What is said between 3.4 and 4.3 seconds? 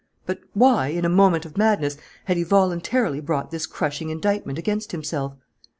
this crushing